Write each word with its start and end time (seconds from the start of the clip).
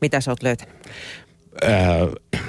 Mitä 0.00 0.20
sä 0.20 0.30
oot 0.30 0.42
löytänyt? 0.42 0.74
Ää, 1.62 2.40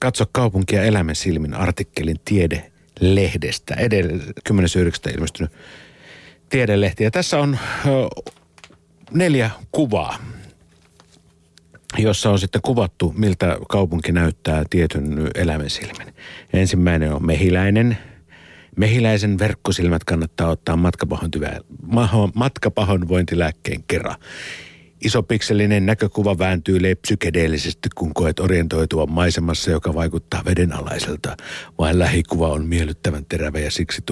katso 0.00 0.24
kaupunkia 0.32 0.82
elämän 0.82 1.14
silmin 1.14 1.54
artikkelin 1.54 2.20
Tiede-lehdestä. 2.24 3.74
Edellä 3.74 4.12
10.9. 4.52 5.14
ilmestynyt 5.14 5.52
Tiedelehti. 6.48 7.04
Ja 7.04 7.10
tässä 7.10 7.38
on 7.38 7.58
ö, 7.86 7.88
neljä 9.10 9.50
kuvaa, 9.72 10.18
jossa 11.98 12.30
on 12.30 12.38
sitten 12.38 12.62
kuvattu, 12.62 13.14
miltä 13.16 13.58
kaupunki 13.68 14.12
näyttää 14.12 14.64
tietyn 14.70 15.30
elämän 15.34 15.70
silmin. 15.70 16.14
Ensimmäinen 16.52 17.12
on 17.14 17.26
mehiläinen. 17.26 17.98
Mehiläisen 18.76 19.38
verkkosilmät 19.38 20.04
kannattaa 20.04 20.48
ottaa 20.48 20.78
matkapahoinvointilääkkeen 22.34 23.84
kerran. 23.88 24.16
Isopikselinen 25.04 25.86
näkökuva 25.86 26.38
vääntyy 26.38 26.78
psykedeellisesti, 27.02 27.88
kun 27.94 28.14
koet 28.14 28.40
orientoitua 28.40 29.06
maisemassa, 29.06 29.70
joka 29.70 29.94
vaikuttaa 29.94 30.44
vedenalaiselta. 30.44 31.36
Vain 31.78 31.98
lähikuva 31.98 32.48
on 32.48 32.66
miellyttävän 32.66 33.24
terävä 33.28 33.58
ja 33.58 33.70
siksi 33.70 34.02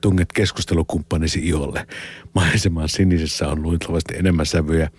tunget 0.00 0.32
keskustelukumppanisi 0.34 1.48
iholle. 1.48 1.86
Maiseman 2.34 2.88
sinisessä 2.88 3.48
on 3.48 3.62
luultavasti 3.62 4.14
enemmän 4.16 4.46
sävyjä 4.46 4.90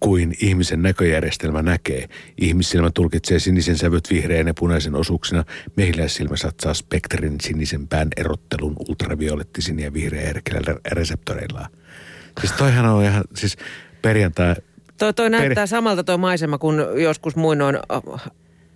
kuin 0.00 0.34
ihmisen 0.40 0.82
näköjärjestelmä 0.82 1.62
näkee. 1.62 2.08
Ihmissilmä 2.40 2.90
tulkitsee 2.94 3.38
sinisen 3.38 3.78
sävyt 3.78 4.10
vihreän 4.10 4.46
ja 4.46 4.54
punaisen 4.54 4.94
osuuksina. 4.94 5.44
Mehiläissilmä 5.76 6.36
satsaa 6.36 6.74
spektrin 6.74 7.40
sinisen 7.40 7.88
pään 7.88 8.08
erottelun 8.16 8.76
ultraviolettisin 8.88 9.78
ja 9.78 9.92
vihreä 9.92 10.34
reseptoreillaan. 10.92 11.70
Siis 12.40 12.52
toihan 12.52 12.86
on 12.86 13.04
ihan, 13.04 13.24
siis 13.34 13.56
perjantai... 14.08 14.54
Toi, 14.98 15.14
toi 15.14 15.30
näyttää 15.30 15.62
per... 15.62 15.68
samalta 15.68 16.04
tuo 16.04 16.18
maisema 16.18 16.58
kuin 16.58 16.80
joskus 17.02 17.36
muinoin 17.36 17.78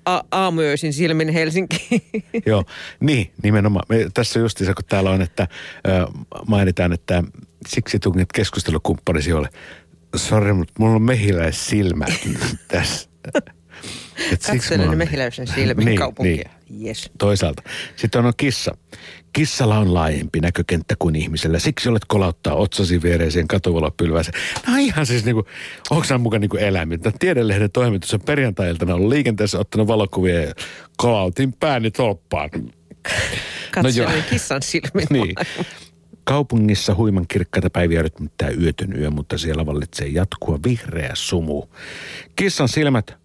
a- 0.05 0.23
aamuyöisin 0.30 0.93
silmin 0.93 1.29
Helsinki. 1.29 2.02
Joo, 2.46 2.65
niin 3.01 3.32
nimenomaan. 3.43 3.85
Me, 3.88 4.07
tässä 4.15 4.40
justiinsa 4.40 4.74
kun 4.74 4.85
täällä 4.88 5.10
on, 5.10 5.23
että 5.23 5.49
ö, 5.88 6.07
mainitaan, 6.46 6.93
että 6.93 7.23
siksi 7.68 7.99
tunnet 7.99 8.32
keskustelukumppanisi 8.32 9.32
ole. 9.32 9.49
Sori, 10.16 10.52
mutta 10.52 10.74
mulla 10.79 10.95
on 10.95 11.02
mehiläissilmät 11.02 12.12
tässä. 12.68 13.10
Katselen 14.47 14.99
mehiläisen 14.99 15.47
silmin 15.47 15.85
niin, 15.87 15.99
kaupunkia. 15.99 16.51
Niin. 16.69 16.87
Yes. 16.87 17.11
Toisaalta. 17.19 17.63
Sitten 17.97 18.25
on 18.25 18.33
kissa. 18.37 18.77
Kissalla 19.33 19.79
on 19.79 19.95
laajempi 19.95 20.41
näkökenttä 20.41 20.95
kuin 20.99 21.17
ihmisellä. 21.17 21.59
Siksi 21.59 21.89
olet 21.89 22.05
kolauttaa 22.05 22.55
otsasi 22.55 23.03
viereiseen 23.03 23.49
katuvalopylväseen. 23.49 24.43
Nämä 24.67 24.77
on 24.77 24.81
ihan 24.81 25.07
siis 25.07 25.25
niinku, 25.25 25.47
onko 25.91 26.07
nämä 26.09 26.19
mukaan 26.19 26.41
niinku 26.41 26.57
eläimiä? 26.57 26.99
Tiedelehden 27.19 27.71
toimitus 27.71 28.15
on 28.15 28.21
perjantai-iltana 28.21 28.95
ollut 28.95 29.09
liikenteessä 29.09 29.59
ottanut 29.59 29.89
valokuvia 29.89 30.41
ja 30.41 30.55
kolautin 30.97 31.53
pääni 31.53 31.91
tolppaan. 31.91 32.51
Katselin 33.71 34.17
no 34.17 34.23
kissan 34.31 34.63
silmin. 34.63 35.07
niin. 35.25 35.35
Kaupungissa 36.25 36.95
huiman 36.95 37.27
kirkkaita 37.29 37.71
päiviä 37.71 38.03
rytmittää 38.03 38.51
yötön 38.51 38.97
yö, 38.99 39.11
mutta 39.11 39.39
siellä 39.39 39.67
vallitsee 39.67 40.09
jatkuva 40.09 40.59
vihreä 40.65 41.11
sumu. 41.15 41.67
Kissan 42.37 42.69
silmät 42.69 43.21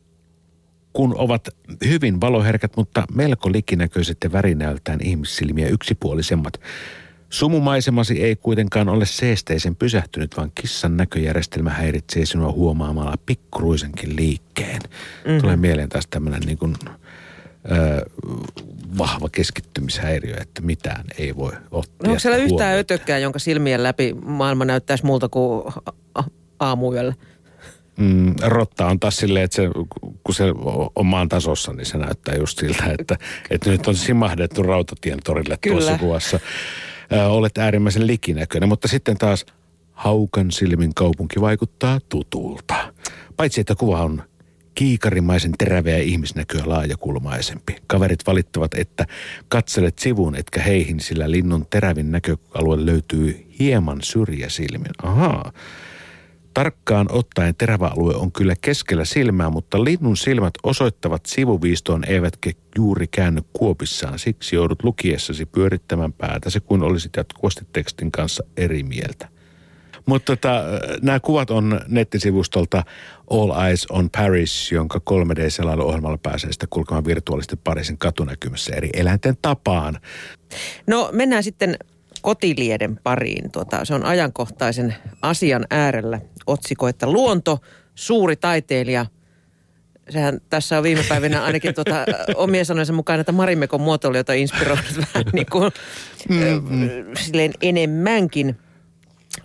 kun 0.95 1.15
ovat 1.17 1.49
hyvin 1.88 2.21
valoherkät, 2.21 2.77
mutta 2.77 3.03
melko 3.13 3.51
likinäköiset 3.51 4.17
ja 4.23 4.31
värinäöltään 4.31 4.99
ihmissilmiä 5.03 5.67
yksipuolisemmat. 5.67 6.61
Sumumaisemasi 7.29 8.23
ei 8.23 8.35
kuitenkaan 8.35 8.89
ole 8.89 9.05
seesteisen 9.05 9.75
pysähtynyt, 9.75 10.37
vaan 10.37 10.52
kissan 10.61 10.97
näköjärjestelmä 10.97 11.69
häiritsee 11.69 12.25
sinua 12.25 12.52
huomaamalla 12.52 13.15
pikkuruisenkin 13.25 14.15
liikkeen. 14.15 14.81
Mm-hmm. 14.81 15.41
Tulee 15.41 15.55
mieleen 15.55 15.89
taas 15.89 16.07
tämmöinen 16.09 16.41
niin 16.41 16.57
kuin, 16.57 16.75
ö, 17.71 18.09
vahva 18.97 19.30
keskittymishäiriö, 19.30 20.35
että 20.41 20.61
mitään 20.61 21.05
ei 21.17 21.35
voi 21.35 21.52
ottaa. 21.71 22.07
No 22.07 22.09
onko 22.09 22.20
siellä 22.20 22.37
yhtään 22.37 22.77
ötökkää, 22.77 23.17
jonka 23.17 23.39
silmien 23.39 23.83
läpi 23.83 24.15
maailma 24.25 24.65
näyttäisi 24.65 25.05
muulta 25.05 25.30
kuin 25.30 25.73
aamuyöllä? 26.59 27.14
Mm, 27.98 28.36
rotta 28.42 28.86
on 28.86 29.00
taas 29.00 29.17
silleen, 29.17 29.45
että 29.45 29.56
se, 29.56 29.70
kun 30.23 30.36
se 30.36 30.44
on 30.95 31.06
maan 31.06 31.30
tasossa, 31.30 31.73
niin 31.73 31.86
se 31.86 31.98
näyttää 31.98 32.36
just 32.36 32.60
siltä, 32.60 32.95
että, 33.00 33.17
että 33.50 33.70
nyt 33.70 33.88
on 33.88 33.95
simahdettu 33.95 34.64
rautatien 34.64 35.20
torille 35.23 35.58
Kyllä. 35.61 35.78
tuossa 35.78 35.98
kuvassa. 35.98 36.39
Ö, 37.14 37.26
olet 37.26 37.58
äärimmäisen 37.58 38.08
likinäköinen, 38.08 38.70
mutta 38.70 38.88
sitten 38.88 39.17
taas 39.17 39.45
haukan 39.92 40.52
silmin 40.52 40.94
kaupunki 40.95 41.42
vaikuttaa 41.42 42.00
tutulta. 42.10 42.94
Paitsi, 43.38 43.61
että 43.61 43.76
kuva 43.76 44.04
on 44.04 44.23
kiikarimaisen 44.76 45.52
teräveä 45.58 45.98
ihmisnäköä 45.98 46.62
laajakulmaisempi. 46.66 47.76
Kaverit 47.88 48.27
valittavat, 48.27 48.73
että 48.73 49.06
katselet 49.48 50.00
sivuun 50.00 50.36
etkä 50.36 50.62
heihin, 50.62 51.00
sillä 51.00 51.32
linnun 51.32 51.67
terävin 51.70 52.12
näköalue 52.12 52.86
löytyy 52.86 53.45
hieman 53.60 54.02
syrjäsilmin. 54.02 54.92
Ahaa. 55.04 55.52
Tarkkaan 56.55 57.08
ottaen 57.11 57.55
terävä 57.55 57.88
alue 57.88 58.16
on 58.16 58.32
kyllä 58.32 58.55
keskellä 58.61 59.05
silmää, 59.05 59.49
mutta 59.49 59.83
linnun 59.83 60.17
silmät 60.17 60.54
osoittavat 60.64 61.26
sivuviistoon 61.26 62.04
eivätkä 62.08 62.52
juuri 62.77 63.08
käänny 63.08 63.42
kuopissaan. 63.54 64.20
Siksi 64.20 64.55
joudut 64.55 64.83
lukiessasi 64.83 65.45
pyörittämään 65.45 66.14
päätäsi, 66.14 66.60
kun 66.60 66.83
olisit 66.83 67.11
jatkuvasti 67.17 67.67
tekstin 67.73 68.11
kanssa 68.11 68.44
eri 68.58 68.83
mieltä. 68.83 69.27
Mutta 70.05 70.36
tota, 70.36 70.64
nämä 71.02 71.20
kuvat 71.20 71.52
on 71.52 71.82
nettisivustolta 71.88 72.83
All 73.30 73.52
Eyes 73.67 73.86
on 73.89 74.10
Paris, 74.10 74.71
jonka 74.71 75.02
3D-selailuohjelmalla 75.10 76.17
pääsee 76.17 76.52
sitä 76.52 76.67
kulkemaan 76.70 77.05
virtuaalisesti 77.05 77.55
Pariisin 77.64 77.98
katunäkymässä 77.98 78.76
eri 78.76 78.89
eläinten 78.94 79.38
tapaan. 79.42 79.99
No 80.88 81.10
mennään 81.11 81.44
sitten 81.44 81.77
kotilieden 82.25 82.99
pariin. 83.03 83.52
Tuota, 83.52 83.86
se 83.86 83.93
on 83.93 84.05
ajankohtaisen 84.05 84.95
asian 85.21 85.65
äärellä 85.69 86.21
otsikko, 86.47 86.87
että 86.87 87.11
luonto, 87.11 87.59
suuri 87.95 88.36
taiteilija. 88.36 89.05
Sehän 90.09 90.41
tässä 90.49 90.77
on 90.77 90.83
viime 90.83 91.03
päivinä 91.09 91.43
ainakin 91.43 91.75
tuota, 91.75 92.05
omien 92.35 92.65
sanojensa 92.65 92.93
mukaan 92.93 93.19
että 93.19 93.31
Marimekon 93.31 93.81
muotoilijoita 93.81 94.33
inspiroinut 94.33 94.97
vähän 95.14 95.25
niin 95.33 95.45
kuin, 95.52 95.71
mm-hmm. 96.30 97.15
silleen 97.17 97.53
enemmänkin. 97.61 98.58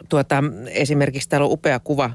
Tuota, 0.09 0.45
esimerkiksi 0.67 1.29
täällä 1.29 1.47
on 1.47 1.53
upea 1.53 1.81
kuva 1.81 2.11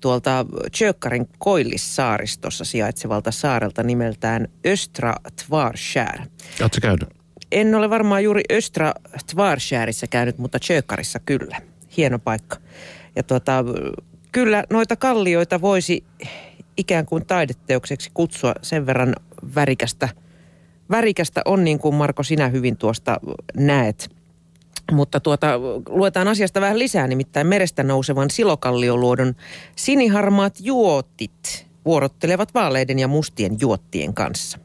tuolta 0.00 0.46
Tjökkarin 0.78 1.28
koillissaaristossa 1.38 2.64
sijaitsevalta 2.64 3.30
saarelta 3.30 3.82
nimeltään 3.82 4.48
Östra 4.66 5.14
Tvarskär. 5.44 6.20
Oletko 6.60 6.78
käynyt? 6.82 7.23
En 7.54 7.74
ole 7.74 7.90
varmaan 7.90 8.24
juuri 8.24 8.42
Östra 8.52 8.92
Tvarskärissa 9.32 10.06
käynyt, 10.06 10.38
mutta 10.38 10.58
Tjökkarissa 10.58 11.18
kyllä. 11.18 11.60
Hieno 11.96 12.18
paikka. 12.18 12.56
Ja 13.16 13.22
tuota, 13.22 13.64
kyllä 14.32 14.64
noita 14.70 14.96
kallioita 14.96 15.60
voisi 15.60 16.04
ikään 16.76 17.06
kuin 17.06 17.26
taideteokseksi 17.26 18.10
kutsua 18.14 18.54
sen 18.62 18.86
verran 18.86 19.14
värikästä. 19.54 20.08
Värikästä 20.90 21.42
on 21.44 21.64
niin 21.64 21.78
kuin 21.78 21.94
Marko 21.94 22.22
sinä 22.22 22.48
hyvin 22.48 22.76
tuosta 22.76 23.20
näet. 23.56 24.10
Mutta 24.92 25.20
tuota, 25.20 25.46
luetaan 25.88 26.28
asiasta 26.28 26.60
vähän 26.60 26.78
lisää, 26.78 27.06
nimittäin 27.06 27.46
merestä 27.46 27.82
nousevan 27.82 28.30
silokallioluodon 28.30 29.34
siniharmaat 29.76 30.54
juotit 30.60 31.66
vuorottelevat 31.84 32.54
vaaleiden 32.54 32.98
ja 32.98 33.08
mustien 33.08 33.56
juottien 33.60 34.14
kanssa. 34.14 34.63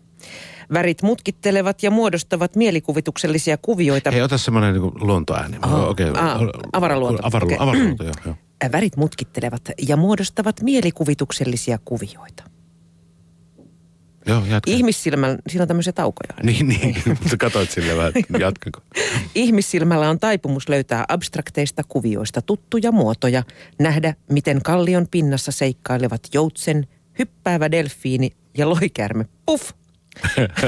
Värit 0.73 1.01
mutkittelevat 1.01 1.83
ja 1.83 1.91
muodostavat 1.91 2.55
mielikuvituksellisia 2.55 3.57
kuvioita. 3.57 4.11
Hei, 4.11 4.21
ota 4.21 4.37
semmoinen 4.37 4.73
niin 4.73 4.91
luontoääni. 4.95 5.57
Oh, 5.65 5.89
okay. 5.89 6.11
ah, 6.13 6.41
avaraluonto. 6.73 7.21
Avaru, 7.23 7.45
okay. 7.45 7.57
Avaraluonto, 7.59 8.03
joo, 8.03 8.13
joo. 8.25 8.35
Värit 8.71 8.97
mutkittelevat 8.97 9.61
ja 9.87 9.97
muodostavat 9.97 10.61
mielikuvituksellisia 10.61 11.79
kuvioita. 11.85 12.43
Joo, 14.25 14.45
jatka. 14.45 14.71
Ihmissilmällä, 14.71 15.37
siinä 15.47 15.63
on 15.63 15.67
tämmöisiä 15.67 15.93
taukoja. 15.93 16.33
Niin, 16.43 16.67
niin, 16.67 16.95
mutta 17.05 17.37
katsoit 17.37 17.71
sille 17.71 17.97
vähän, 17.97 18.13
jatkanko. 18.39 18.79
Ihmissilmällä 19.35 20.09
on 20.09 20.19
taipumus 20.19 20.69
löytää 20.69 21.05
abstrakteista 21.07 21.83
kuvioista 21.87 22.41
tuttuja 22.41 22.91
muotoja, 22.91 23.43
nähdä 23.79 24.13
miten 24.31 24.61
kallion 24.61 25.07
pinnassa 25.11 25.51
seikkailevat 25.51 26.21
joutsen, 26.33 26.87
hyppäävä 27.19 27.71
delfiini 27.71 28.31
ja 28.57 28.69
loikärme. 28.69 29.25
Puff! 29.45 29.78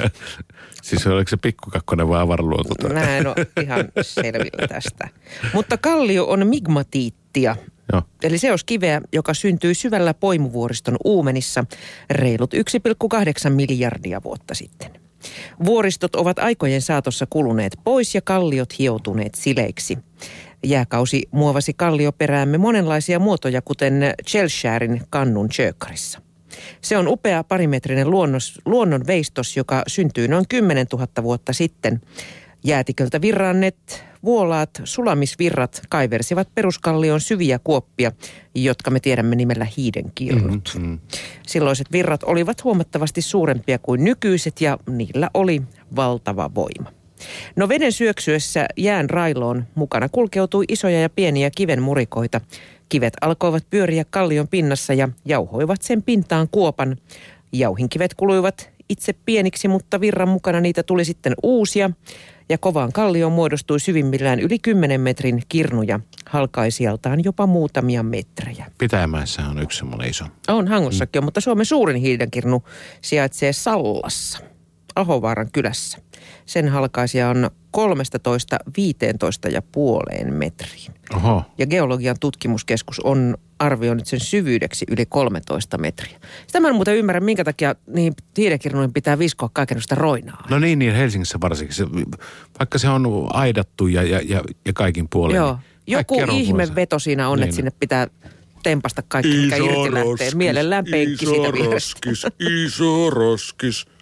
siis 0.84 1.08
oliko 1.08 1.30
se 1.30 1.38
pikkukakkonen 1.38 2.08
vai 2.08 2.22
avaraluonto? 2.22 2.90
Mä 2.94 3.18
en 3.18 3.28
ole 3.28 3.48
ihan 3.62 3.86
selvillä 4.02 4.68
tästä. 4.68 5.10
Mutta 5.54 5.78
kallio 5.78 6.26
on 6.26 6.48
migmatiittia, 6.48 7.56
Joo. 7.94 8.02
Eli 8.24 8.38
se 8.38 8.52
on 8.52 8.58
kiveä, 8.66 9.02
joka 9.14 9.34
syntyy 9.34 9.74
syvällä 9.74 10.14
poimuvuoriston 10.14 10.98
uumenissa 11.04 11.66
reilut 12.10 12.54
1,8 12.54 13.50
miljardia 13.50 14.24
vuotta 14.24 14.56
sitten. 14.56 14.92
Vuoristot 15.66 16.16
ovat 16.16 16.40
aikojen 16.40 16.82
saatossa 16.82 17.26
kuluneet 17.30 17.74
pois 17.84 18.16
ja 18.16 18.22
kalliot 18.22 18.80
hioutuneet 18.80 19.36
sileiksi. 19.36 19.98
Jääkausi 20.66 21.24
muovasi 21.32 21.74
kallioperäämme 21.74 22.58
monenlaisia 22.58 23.20
muotoja, 23.20 23.62
kuten 23.62 24.14
Chelsharin 24.30 25.02
kannun 25.10 25.50
Tjökkarissa. 25.50 26.22
Se 26.82 26.98
on 26.98 27.08
upea 27.08 27.44
parimetrinen 27.44 28.10
luonnos, 28.10 28.62
luonnonveistos, 28.66 29.58
joka 29.58 29.84
syntyy 29.88 30.28
noin 30.28 30.46
10 30.50 30.88
000 30.94 31.08
vuotta 31.24 31.54
sitten. 31.54 32.02
Jäätiköltä 32.64 33.22
virrannet 33.22 34.06
vuolaat 34.24 34.70
sulamisvirrat 34.84 35.82
kaiversivat 35.90 36.48
peruskallion 36.56 37.22
syviä 37.22 37.60
kuoppia, 37.64 38.12
jotka 38.56 38.92
me 38.92 39.00
tiedämme 39.00 39.36
nimellä 39.36 39.68
hiidenkirnut. 39.78 40.72
Mm-hmm. 40.76 41.00
Silloiset 41.48 41.92
virrat 41.92 42.24
olivat 42.24 42.64
huomattavasti 42.64 43.22
suurempia 43.22 43.80
kuin 43.80 44.04
nykyiset 44.04 44.62
ja 44.62 44.78
niillä 44.90 45.30
oli 45.34 45.62
valtava 45.96 46.52
voima. 46.56 46.94
No 47.56 47.70
veden 47.70 47.92
syöksyessä 47.92 48.66
jään 48.78 49.10
railoon 49.10 49.66
mukana 49.76 50.10
kulkeutui 50.10 50.66
isoja 50.68 51.02
ja 51.02 51.10
pieniä 51.10 51.52
kiven 51.58 51.82
murikoita. 51.82 52.42
Kivet 52.92 53.14
alkoivat 53.22 53.64
pyöriä 53.70 54.06
kallion 54.10 54.48
pinnassa 54.48 54.94
ja 54.94 55.10
jauhoivat 55.26 55.82
sen 55.82 56.04
pintaan 56.04 56.48
kuopan. 56.52 56.98
Jauhinkivet 57.52 58.14
kuluivat 58.14 58.70
itse 58.90 59.14
pieniksi, 59.26 59.68
mutta 59.68 60.02
virran 60.02 60.30
mukana 60.30 60.62
niitä 60.62 60.84
tuli 60.84 61.06
sitten 61.06 61.34
uusia. 61.44 61.90
Ja 62.50 62.58
kovaan 62.58 62.92
kallioon 62.92 63.32
muodostui 63.32 63.80
syvimmillään 63.80 64.40
yli 64.40 64.60
10 64.60 65.02
metrin 65.02 65.44
kirnuja, 65.50 66.00
halkaisijaltaan 66.26 67.24
jopa 67.24 67.48
muutamia 67.48 68.04
metrejä. 68.04 68.72
Pitäjämäessä 68.78 69.42
on 69.42 69.62
yksi 69.62 69.78
semmoinen 69.78 70.10
iso. 70.10 70.26
On 70.48 70.68
Hangossakin 70.68 71.22
mm. 71.22 71.26
mutta 71.26 71.42
Suomen 71.42 71.66
suurin 71.66 72.02
hiidenkirnu 72.02 72.64
sijaitsee 73.02 73.54
Sallassa, 73.54 74.40
Ahovaaran 74.96 75.52
kylässä. 75.54 75.98
Sen 76.46 76.70
halkaisia 76.70 77.30
on 77.30 77.50
13-15 77.78 79.52
ja 79.52 79.62
puoleen 79.62 80.34
metriin. 80.34 80.94
Oho. 81.16 81.44
Ja 81.58 81.68
geologian 81.68 82.16
tutkimuskeskus 82.20 83.00
on 83.00 83.38
arvioinut 83.60 84.06
sen 84.06 84.20
syvyydeksi 84.20 84.86
yli 84.90 85.06
13 85.06 85.78
metriä. 85.78 86.20
Sitä 86.48 86.60
mä 86.60 86.68
en 86.68 86.76
muuten 86.76 86.96
ymmärrä, 86.96 87.20
minkä 87.20 87.44
takia 87.44 87.76
niin 87.88 88.14
tiedekirnuihin 88.34 88.94
pitää 88.94 89.20
viskoa 89.20 89.50
kaikenlaista 89.54 89.96
roinaa. 89.96 90.46
No 90.50 90.60
niin, 90.60 90.80
niin 90.80 90.96
Helsingissä 90.96 91.38
varsinkin. 91.42 91.76
Se, 91.76 91.86
vaikka 92.60 92.78
se 92.78 92.90
on 92.90 93.28
aidattu 93.34 93.88
ja, 93.88 94.04
ja, 94.04 94.22
ja, 94.26 94.42
ja 94.66 94.74
kaikin 94.74 95.08
puolin. 95.10 95.36
Joo. 95.36 95.60
Niin 95.88 95.98
Joku 95.98 96.22
ihme 96.32 96.68
veto 96.76 97.00
siinä 97.00 97.30
on, 97.30 97.38
niin. 97.38 97.44
että 97.44 97.56
sinne 97.56 97.72
pitää 97.80 98.08
tempasta 98.64 99.04
kaikki, 99.08 99.38
mikä 99.38 99.56
irti 99.56 99.94
lähtee. 99.94 100.32
Mielellään 100.36 100.86
penkki 100.92 101.26
iso 101.26 101.34
siitä 101.34 101.52
roskis, 101.52 102.26
iso 102.66 103.10
roskis. 103.10 103.86